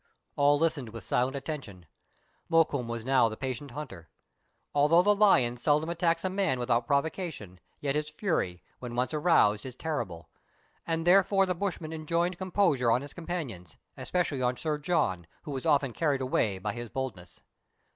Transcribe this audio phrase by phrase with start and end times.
[0.35, 1.85] All listened with silent attention:
[2.49, 4.09] Mokoum was now the patient hunter.
[4.73, 9.63] Although the lion seldom attacks a man without provocation, yet his fury, when once aroused,
[9.63, 10.29] is terrible;
[10.87, 15.67] and therefore the bushman enjoined composure on his companions, especially on Sir John, who was
[15.67, 17.41] often carried away by his boldness.